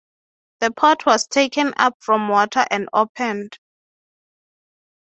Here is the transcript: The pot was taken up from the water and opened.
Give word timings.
The 0.61 0.71
pot 0.71 1.05
was 1.05 1.27
taken 1.27 1.75
up 1.77 1.95
from 1.99 2.25
the 2.25 2.31
water 2.33 2.65
and 2.71 2.89
opened. 2.91 3.59